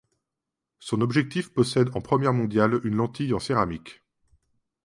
[0.79, 4.01] Son objectif possède en première mondiale une lentille en céramique.